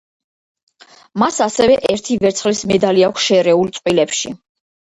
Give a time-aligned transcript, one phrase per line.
[1.23, 4.37] მას ასევე ერთი ვერცხლის მედალი აქვს შერეულ წყვილებში.